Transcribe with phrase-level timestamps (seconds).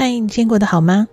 [0.00, 1.08] 嗨，你今天过得好吗？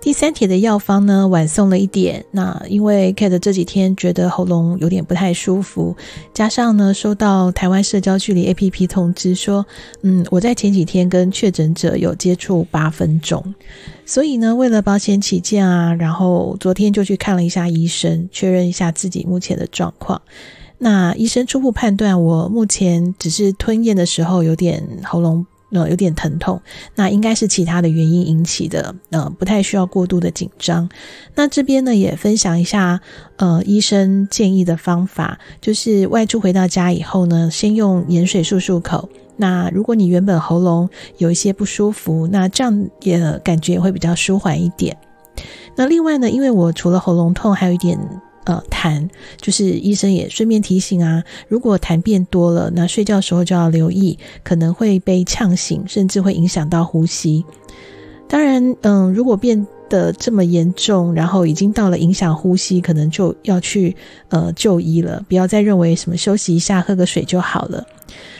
[0.00, 2.24] 第三帖的药方呢，晚送了一点。
[2.30, 5.96] 那因为 Kate 这几天觉得喉咙有点不太舒服，
[6.32, 9.66] 加上呢收到台湾社交距离 APP 通知说，
[10.02, 13.52] 嗯，我在前几天跟确诊者有接触八分钟，
[14.06, 20.22] 所以呢，为了保险起见啊，然后昨天就去看了一下医生，确认一下自己目前的状况。
[20.78, 25.44] 那医生初步判断，我目前只是吞咽的时候有点喉咙。
[25.72, 26.60] 呃，有点疼痛，
[26.94, 30.88] 那应该是其他的原因引起的，呃，不太需要过度的紧张。
[31.34, 33.00] 那这边呢，也分享一下，
[33.36, 39.08] 呃，医生建议的方法，就是外出回到家以后呢，先用盐水漱漱口。
[39.36, 44.96] 那如果你原本喉咙有一些不舒服，那这样也感觉也会比较舒缓一点。
[45.76, 47.98] 那另外呢，因为我除了喉咙痛，还有一点。
[48.44, 49.08] 呃，痰
[49.40, 57.44] 就是医生也顺便提醒啊，如果痰变多了，那睡觉时候就要留意，可能会被呛醒，甚至会影响到呼吸。
[58.26, 63.96] 当然，嗯，如果变得这么严重，然后已经到了影响呼吸，可能就要去
[64.28, 67.86] 呃就医了，不要再认为什么休息一下，喝个水就好了。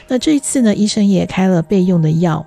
[0.08, 2.46] 那这一次呢，医生也开了备用的药。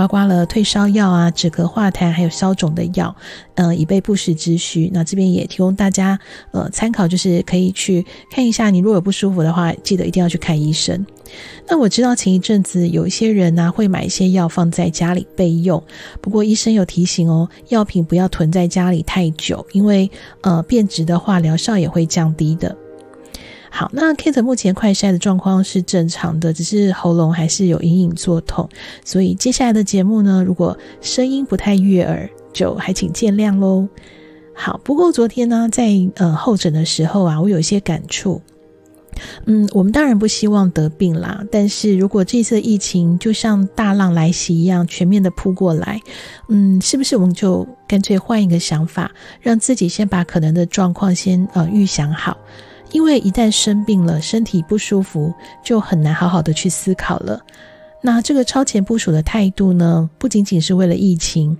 [0.00, 3.14] 包括了退烧药啊、止咳化痰，还有消肿的药，
[3.54, 4.90] 呃，以备不时之需。
[4.94, 6.18] 那这边也提供大家
[6.52, 11.04] 呃参考，就是可以去看一下，你如果有不舒服的话，记得一定要去看医生。
[11.68, 15.84] 那我知道前一阵子有一些人呢、啊、会买一些药放在家里备用，
[16.22, 22.74] 不过医生有提醒哦，药品不要囤在家里太久，因为呃变质的话，疗效也会降低的。
[23.70, 28.68] 好，那 Kate 目前快筛的状况是正常的，只是喉咙还是有隐隐作痛，
[29.04, 33.88] 所以接下来的节目呢，如果声音不太悦耳，就还请见谅喽。
[34.52, 38.42] 好，不过昨天呢，在呃候诊的时候啊，我有一些感触。
[39.44, 46.00] 嗯，我们当然不希望得病啦，但是如果这次疫情就像大浪来袭一样全面的扑过来，
[46.48, 52.36] 嗯，是不是我们就干脆换一个想法，让自己先把可能的状况先呃预想好。
[52.92, 55.32] 因为一旦生病了，身体不舒服，
[55.64, 57.40] 就很难好好的去思考了。
[58.02, 61.54] 那这个超前部署的态度呢，不仅仅是为了疫情，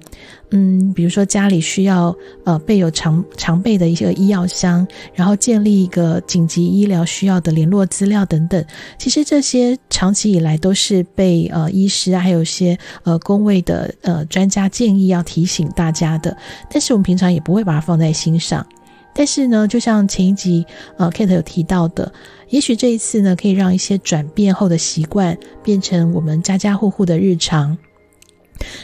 [0.53, 8.65] 嗯，比如说家里需要呃备有常常备的一些医药箱，然后建立一个紧急医疗需要的联络资料等等。
[8.97, 16.35] 其实这些长期以来都是被呃医师啊还有一些呃公卫的呃专家建议要提醒大家的，
[16.71, 18.67] 但是我们平常也不会把它放在心上。
[19.15, 20.65] 但是呢，就像前一集
[20.97, 22.13] 呃，Kate 有提到的，
[22.49, 27.77] 也许这一次呢，可以让一些转变后的习惯变成我们家家户户的日常。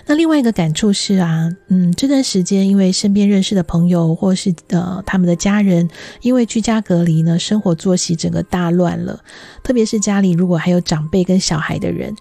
[0.07, 5.89] 那另外一个感触是啊，嗯，这段时间因为身边认识的朋友或是呃他们的家人，
[6.23, 9.21] 因为居家隔离呢，生活作息整个大乱了。
[9.63, 12.17] 特别是家里如果还有长辈跟小孩的人，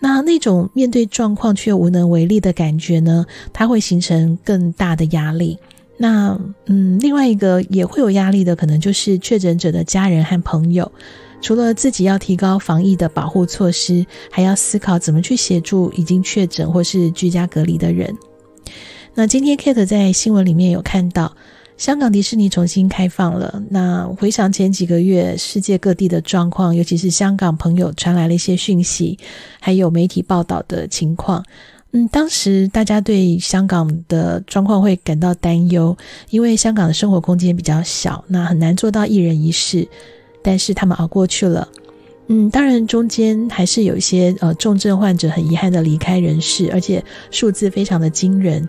[0.00, 5.58] 那那种面对状况却无能为力的感觉呢，它会形成更大的压力。
[5.96, 10.90] 那嗯，另外一个也会有压力的，可能就是确诊者的家人和朋友。
[11.42, 18.14] 除了自己要提高防疫的保护措施，还要思考怎么去协助已经确诊或是居家隔离的人。
[19.14, 21.36] 那今天 Kate 在新闻里面有看到，
[21.76, 23.62] 香港迪士尼重新开放了。
[23.70, 29.18] 那回想前几个月世界各地的状况，尤其是香港朋友传来了一些讯息，
[29.60, 31.44] 还有媒体报道的情况。
[31.96, 35.96] 嗯，当时大家对香港的状况会感到担忧，
[36.28, 39.88] 因为香港的生活空间比较小，那很难做到一人一室。
[40.42, 41.66] 但是他们熬过去了。
[42.26, 48.68] 嗯，当然中间还是有一些呃重症患者很遗憾的离开人世，而且数字非常的惊人。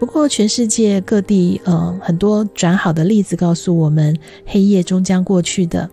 [0.00, 5.88] 不过全世界各地呃很多转好的例子告诉我们，黑夜终将过去的。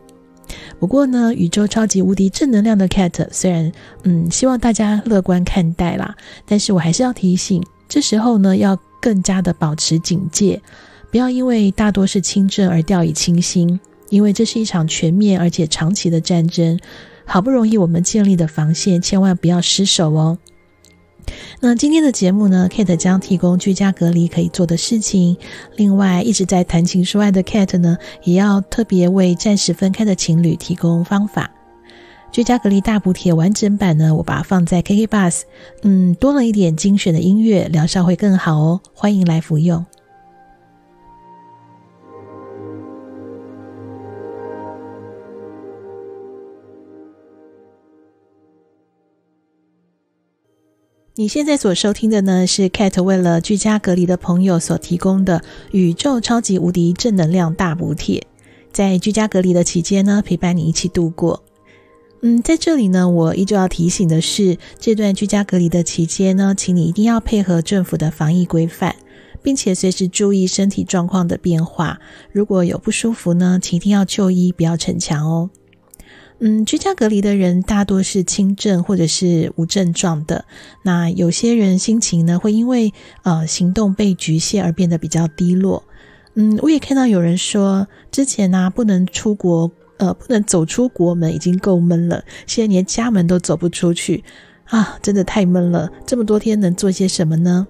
[0.79, 3.71] 不过呢，宇宙超级无敌正能量的 Cat，虽然
[4.03, 6.15] 嗯希望大家乐观看待啦，
[6.45, 10.61] 但是我还是要提醒，这时候呢要更加的保持警戒，
[11.11, 16.79] 不要因为大多是轻症而掉以轻心，因为这是一场全面而且长期的战争，
[17.25, 20.37] 好不容易我们建立的防线，千万不要失守哦。
[21.59, 25.37] 那今天的节目呢，Kate 将提供居家隔离可以做的事情。
[25.75, 31.49] 另外，一直在谈情说爱的 Kate 呢，也要特别为暂时分开的情侣提供方法。
[32.31, 35.41] 居家隔离大补贴完整版呢，我把它放在 KK Bus，
[35.83, 38.81] 嗯，多了一点精选的音乐，疗效会更好哦。
[38.93, 39.85] 欢迎来服用。
[51.15, 58.25] 你现在所收听的呢，是 Kate 为了居家隔离的朋友所提供的宇宙超级无敌正能量大补帖，
[58.71, 61.43] 在居家隔离的期间呢，陪伴你一起度过。
[62.23, 68.95] 嗯，在这里呢，我依旧要提醒的是，这段居家隔离的期间呢，请你一定要配合政府的防疫规范，
[69.43, 71.99] 并且随时注意身体状况的变化。
[72.31, 75.51] 如果有不舒服呢，请一定要就医，不要逞强哦。
[76.39, 80.45] 嗯，居家隔离的人大多是轻症或者是无症状的。
[80.83, 82.93] 那有些人心情呢，会因为
[83.23, 85.83] 呃行动被局限而变得比较低落。
[86.35, 89.71] 嗯，我也看到有人说，之前呢、不能出国。
[89.97, 94.23] 呃，不能走出国门已经够闷了，现在连家门都走不出去
[94.65, 95.89] 啊，真的太闷了。
[96.05, 97.67] 这么多天能做些什么呢？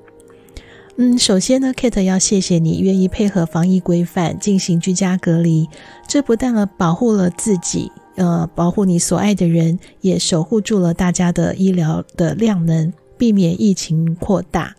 [0.96, 5.68] 嗯，首先呢，Kate 要谢谢你愿意配合防疫规范进行居家隔离，
[6.08, 14.76] 这不但了保护了自己，呃，保护你所爱的人，也守护住了大家的医疗的量能，避免疫情扩大。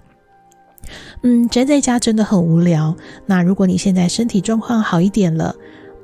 [1.23, 2.97] 嗯，宅在家真的很无聊。
[3.27, 5.57] 那如果你现在身体状况好一点了，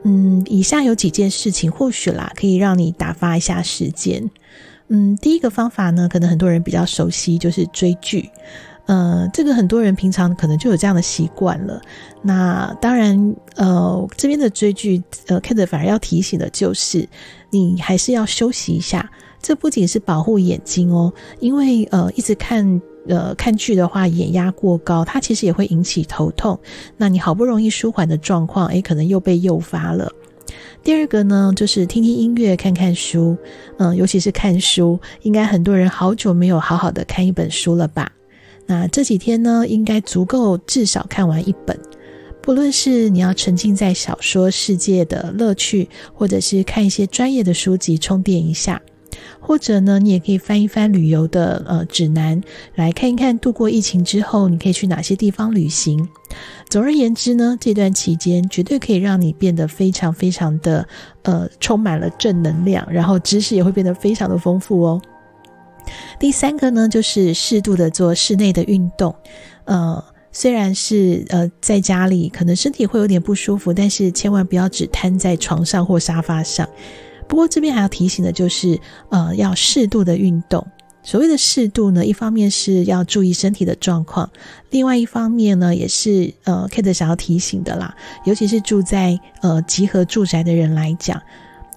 [0.05, 4.31] 嗯，以下有几件事情，或许啦，可以让你打发一下时间。
[4.88, 8.31] 嗯，第一个方法呢，可能很多人比较熟悉，就是追剧。
[8.90, 11.81] 呃，这个很多人平常可能就有这样的习惯了。
[12.22, 17.08] 那当然，呃，这边的追剧，呃，Kate 反而要提醒的就是，
[17.50, 19.08] 你还是要休息一下。
[19.40, 22.82] 这不仅是保护眼睛哦，因为呃，一直看。
[23.08, 26.60] 呃，看剧的话，眼压过高，它其实也会引起头痛。
[26.98, 30.12] 那你好不容易舒缓的状况，诶，可能又被诱发了。
[30.84, 33.34] 第二个呢，就是听听音乐，看看书。
[33.78, 38.12] 嗯，尤其是看书，应该很多人好久没有好好的看一本书了吧？
[38.70, 41.76] 那这几天呢，应该足够至少看完一本。
[42.40, 48.81] 不论是你要沉浸在小说世界的乐趣，或者是看一些专业的书籍充电一下。
[49.40, 52.40] 或者呢，你也可以翻一翻旅游的呃指南，
[52.76, 56.08] 来看一看度过疫情之后，你可以去哪些地方旅行。
[56.69, 60.87] 总而言之呢，这段期间绝对可以让你变得非常非常的
[61.23, 65.02] 呃充满了正能量，然后知识也会变得非常的丰富哦。
[66.19, 69.15] 第三个呢，就是适度的做室内的运动。
[69.65, 76.69] 呃，虽然是呃在家里可能身体会有点不舒服，但是千万不要只瘫在床上或沙发上。
[77.29, 78.79] 不过这边还要提醒的就是，
[79.11, 80.67] 呃，要适度的运动。
[81.03, 84.29] 所谓的适度呢，一方面是要注意身体的状况，
[84.69, 87.94] 另外一方面呢，也是呃，Kate 想要提醒的啦，
[88.25, 91.23] 尤其是住在呃集合住宅的人来讲。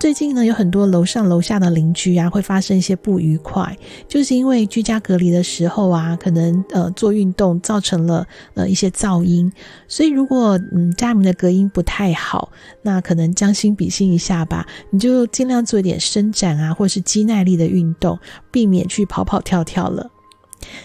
[0.04, 9.50] 最近呢，有很多楼上楼下的邻居啊，会发生一些不愉快，就是因为居家隔离的时候啊，可能呃做运动造成了呃一些噪音，
[9.88, 12.52] 所以如果嗯家里面的隔音不太好，
[12.82, 18.20] 那可能将心比心一下吧，你就尽量做一点伸展啊，或是肌耐力的运动，
[18.52, 20.12] 避免去跑跑跳跳了。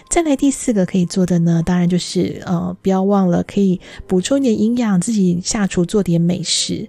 [0.09, 6.87] 再来第四个可以做的呢，当然就是呃不要忘了可以补充一点营养，自己下厨做点美食。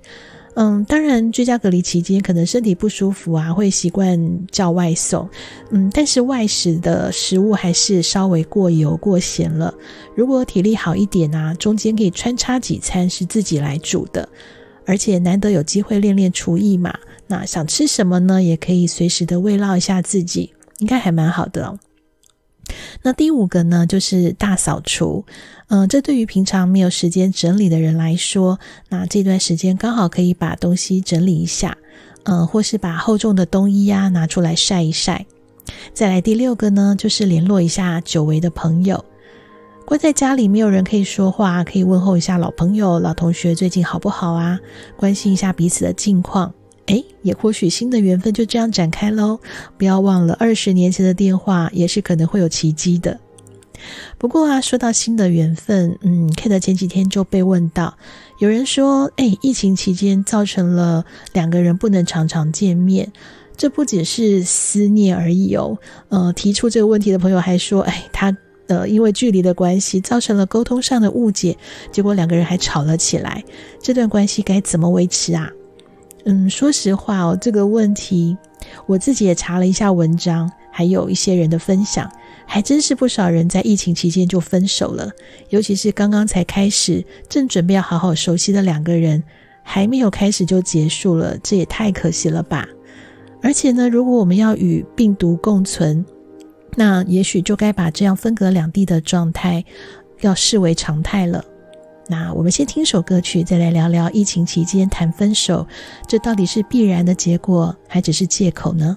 [0.63, 5.27] 嗯，当然，居家隔离期间可能身体不舒服啊，会习惯叫外送。
[5.71, 9.73] 嗯，但是外食的食物还是稍微过油过咸了。
[10.15, 14.29] 如果体力好一点啊，中间可以穿插几餐是自己来煮的，
[14.85, 16.95] 而且难得有机会练练厨艺嘛。
[17.27, 18.43] 那想吃什么呢？
[18.43, 21.79] 也可以随时的慰劳一下自己，应该还蛮好的。
[23.03, 25.25] 那第五个呢，就是大扫除。
[25.69, 28.59] 嗯、这对于平常没有时间整理的人来说，
[28.89, 31.79] 那这段时间刚好可以把东西整理一下，
[32.25, 35.27] 嗯、或是把厚重的冬衣呀拿出来晒一晒。
[35.95, 39.05] 再来第六个呢，就是联络一下久违的朋友。
[39.87, 44.59] 关在家里没有人可以说话，可以问候一下老朋友、老同学最近好不好啊？
[44.97, 46.53] 关心一下彼此的近况。
[46.91, 49.39] 诶，也或许新的缘分就这样展开喽。
[49.79, 53.19] 不要忘了，二十年前的电话也是可能会有奇迹的。
[54.19, 57.97] 不过啊，说到新的缘分，嗯，Kate 前几天就被问到，
[58.39, 63.11] 有人说，诶，疫情期间造成了两个人不能常常见面，
[63.57, 65.79] 这不仅是思念而已哦。
[66.11, 71.57] 呃，提出这个问题的朋友还说，诶，他呃因为距离的关系造成了沟通上的误解，
[71.91, 73.43] 结果两个人还吵了起来，
[73.81, 75.51] 这段关系该怎么维持啊？
[76.25, 78.37] 嗯，说实话哦，这个问题
[78.87, 82.11] 我自己也查了一下文章，还有一些人的分享，
[82.47, 85.11] 还真是不少人在疫情期间就分手了。
[85.49, 89.23] 尤其是刚刚才开始，正准备要好好熟悉的两个人，
[89.63, 92.69] 还没有开始就结束了，这也太可惜了吧。
[93.43, 96.05] 而且呢，如果我们要与病毒共存，
[96.77, 99.65] 那也许就该把这样分隔两地的状态
[100.21, 101.43] 要视为常态了。
[102.11, 105.65] 那我们先听首歌曲，再来聊聊疫情期间谈分手，
[106.09, 108.97] 这到底是必然的结果，还只是借口呢？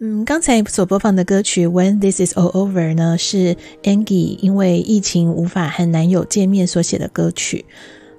[0.00, 7.66] 嗯，刚才所播放的歌曲《When This Is All Over》呢，是 Angie 因为疫情无法和男友见面所写的歌曲。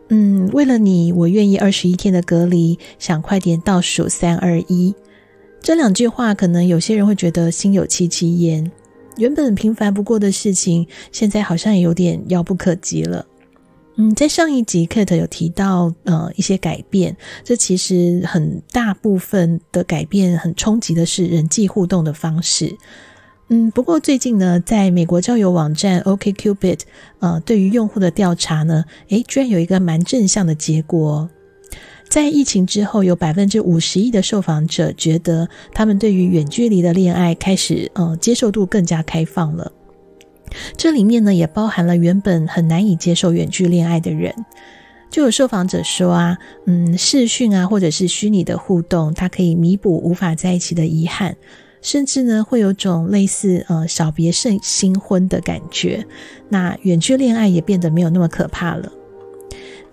[0.10, 4.94] 嗯，为了你，我愿意二十一天的隔离，想快点倒数三二一。
[5.64, 8.70] 这两句话，可能有些人会觉得心有戚戚焉。
[9.16, 13.26] 原本平凡不过的事情，现在好像也有点遥不可及了。
[13.96, 17.16] 嗯，在上一集 Kate 有提到，呃，一些改变。
[17.46, 22.76] 这其实很大部分的改变，很冲击的是人际互动的方式。
[23.48, 26.80] 嗯，不过最近呢，在美国交友网站 OkCupid，
[27.20, 31.30] 呃，对于用户的调查呢，诶，居然有一个蛮正向的结果。
[32.14, 39.72] 在疫情之后，有百分之五十一的受访者觉得，他们对于远距离的恋爱开始，呃，接受度更加开放了。
[40.78, 44.32] 这里面呢，也包含了原本很难以接受远距恋爱的人。
[45.10, 51.36] 就有受访者说啊，嗯，视讯啊，或者是虚拟的互动，它可以弥补无法在一起的遗憾，
[51.82, 56.06] 甚至呢，会有种类似呃小别胜新婚的感觉。
[56.50, 58.92] 那远距恋爱也变得没有那么可怕了。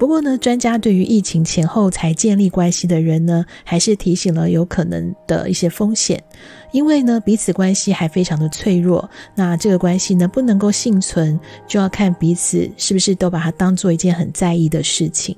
[0.01, 6.25] 不过呢，专家对于疫情前后才建立关系的人呢，还是提醒了有可能的一些风险，
[6.73, 9.11] 因为呢，彼此关系还非常的脆弱。
[9.35, 11.39] 那这个关系呢，不能够幸存，
[11.69, 15.37] 就要看彼此是不是都把它当做一件很在意的事情。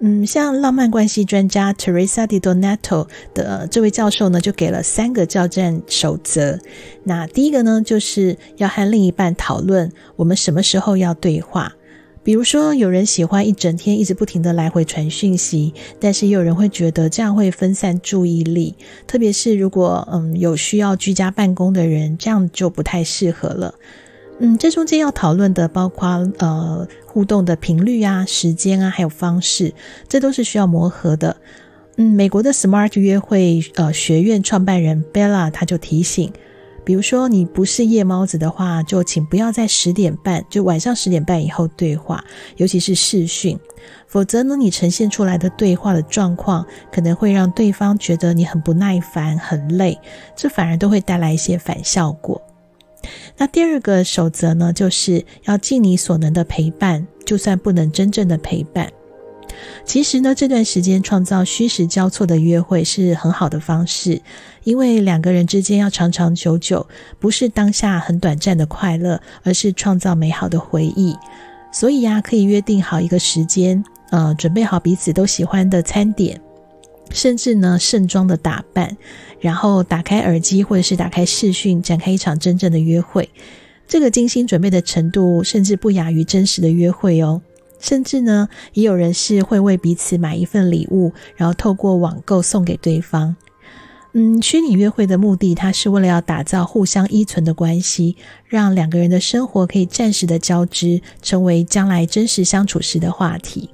[0.00, 6.58] 嗯，像浪漫关系专家 Teresa Di Donato 的这位教授呢，就给了三个交战守则。
[7.02, 11.70] 那第一个呢，就是要和另一半讨论我们什么时候要对话。
[12.24, 18.74] 比如说，有人喜欢一整天一直不停的来回传讯息，但是也有人会觉得这样会分散注意力，
[19.06, 23.74] 特别是如果嗯有需要居家办公的人，这样就不太适合了。
[24.38, 29.74] 嗯，这中间要讨论的包括呃互动的频率啊、时间啊，还有方式，
[30.08, 31.36] 这都是需要磨合的。
[31.96, 36.32] 嗯，美国的 Smart 约会呃学院创办人 Bella 他就提醒。
[36.84, 42.22] 比如说，你不是夜猫子的话，就请不要在十点半，就晚上十点半以后对话，
[42.56, 43.58] 尤其是视讯，
[44.06, 49.98] 否则呢，你呈现出来的对话的状况，可能会让对方觉得你很不耐烦、很累，
[50.36, 52.40] 这反而都会带来一些反效果。
[53.36, 58.90] 那第二个守则呢，就是要尽你所能的陪伴，就算不能真正的陪伴。
[59.84, 64.20] 其实呢，这段时间创造虚实交错的约会是很好的方式，
[64.62, 66.86] 因为两个人之间要长长久久，
[67.18, 71.14] 不是当下很短暂的快乐，而是创造美好的回忆。
[71.72, 76.40] 所以呀，可以约定好一个时间，呃，准备好彼此都喜欢的餐点，
[77.10, 78.96] 甚至呢，盛装的打扮，
[79.40, 83.28] 然后打开耳机或者是打开视讯，展开一场真正的约会。
[83.86, 87.42] 这个精心准备的程度，甚至不亚于真实的约会哦。
[87.78, 93.36] 甚至呢，也有人是会为彼此买一份礼物，然后透过网购送给对方。
[94.16, 98.16] 嗯，虚拟约会的目的，它是为了要打造互相依存的关系，
[98.46, 103.70] 让两个人的生活可以暂时的交织，成为将来真实相处时的话题。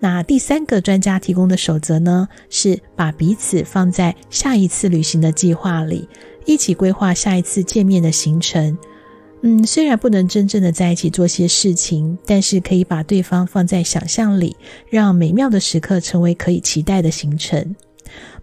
[0.00, 6.08] 那第三个专家提供的守则呢，是把彼此放在下一次旅行的计划里，
[6.46, 8.78] 一起规划下一次见面的行程。
[9.44, 14.56] 嗯，虽然不能真正的在一起做些事情，但是可以把对方放在想象里，
[14.88, 17.74] 让美妙的时刻成为可以期待的行程。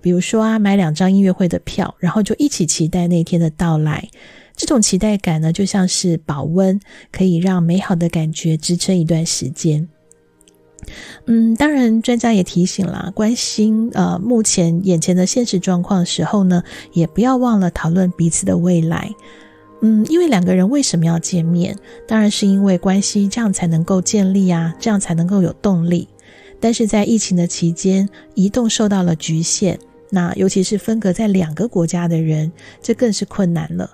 [0.02, 4.10] 比如说啊，买两张音乐会的票，然后就一起期待那天的到来。
[4.58, 6.78] 这种期待感呢，就像是保温，
[7.14, 9.88] 可以让美好的感觉支撑一段时间。
[11.28, 19.10] 嗯，当然，专家也提醒了，关心呃目前眼前的现实状况的时候呢，也不要忘了讨论彼此的未来。
[19.82, 21.76] 嗯，因为两个人为什么要见面？
[22.06, 26.08] 当然是因为关系这样才能够建立啊，这样才能够有动力。
[26.60, 33.90] 但是在疫情的期间，移动受到了局限，那尤其是分隔在两个国家的人，这更是困难了。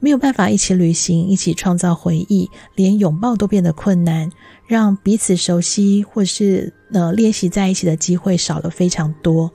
[0.00, 4.30] 没有办法一起旅行，一起创造回忆，连拥抱都变得困难，
[4.66, 9.52] 让彼此熟悉或是呃练习在一起的机会少了非常多。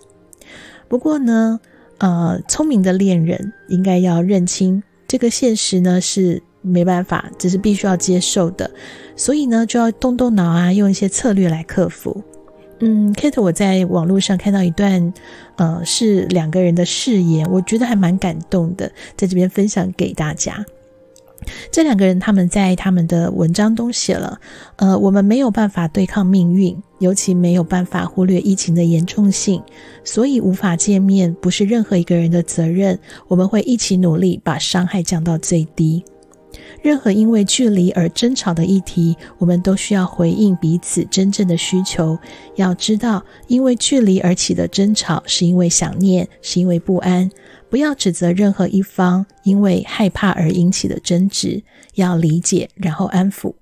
[0.88, 1.60] 不过呢，
[1.98, 4.84] 呃，聪明的恋人应该要认清。
[5.12, 8.72] 这个现实呢是没办法，只是必须要接受的，
[9.18, 12.24] 所以呢就要动动脑啊，用一些策略来克服。
[12.80, 15.14] 嗯，Kate，我在网络上看到一段，
[15.58, 20.64] 呃，是两个人的誓言，我觉得还蛮感动的，在这边分享给大家。
[21.74, 24.40] 这两个人他们在他们的文章中写了，
[24.78, 29.62] 呃，我们没有办法对抗命运，尤其没有办法忽略疫情的严重性，
[30.06, 32.98] 所以无法见面不是任何一个人的责任。
[33.28, 36.06] 我们会一起努力把伤害降到最低。
[36.84, 42.18] 任何因为距离而争吵的议题，我们都需要回应彼此真正的需求。
[42.56, 47.30] 要知道，因为距离而起的争吵，是因为想念，是因为不安。
[47.70, 51.64] 不要指责任何一方因为害怕而引起的争执，
[51.96, 53.54] 要理解，然后安抚。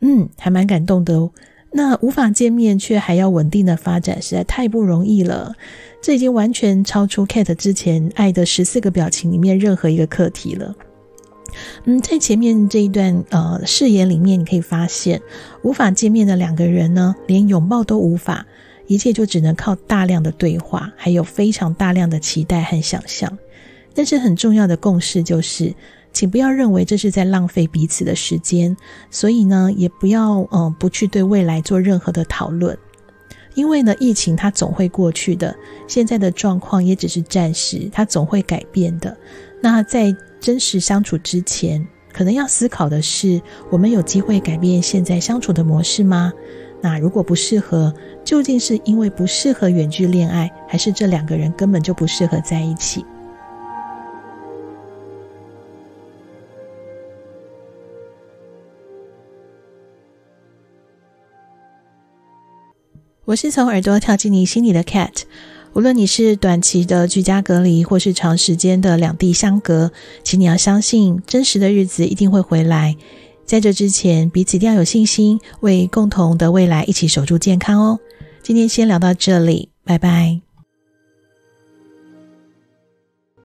[0.00, 1.30] 嗯，还蛮感动的哦。
[1.72, 5.54] 那无法见面却还要稳定的发展，实在太不容易了。
[6.00, 10.74] 这已经完全超出 Kate 之前《爱的十四个表情》里面任何一个课题了。
[11.84, 15.20] 嗯，在前面这一段呃誓言里面，你可以发现，
[15.62, 18.46] 无法见面的两个人呢，连拥抱都无法，
[18.86, 23.38] 一切就只能靠大量的对话，还有非常大量的期待和想象。
[23.94, 25.74] 但是很重要的共识就是，
[26.12, 28.76] 请不要认为这是在浪费彼此的时间，
[29.10, 32.76] 所以呢，也不要嗯、不去对未来做任何的讨论，
[33.54, 35.54] 因为呢，疫情它总会过去的，
[35.88, 39.16] 现在的状况也只是暂时，它总会改变的。
[39.60, 43.40] 那在真实相处之前，可能要思考的是：
[43.70, 46.32] 我们有机会改变现在相处的模式吗？
[46.80, 53.04] 那如果不适合，究竟是因为不适合远距恋爱，还是这两个人根本就不适合在一起？
[63.32, 65.22] 我是从耳朵跳进你心里的 Cat。
[65.72, 69.90] 无论你是短期的居家隔离，或是长时间的两地相隔，
[70.22, 72.94] 请你要相信，真实的日子一定会回来。
[73.46, 77.98] 在这之前，彼此一定要有信心，为共同的未来一起守住健康哦。
[78.42, 80.51] 今天先聊到这里，拜拜。